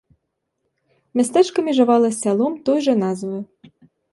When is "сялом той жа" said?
2.23-2.93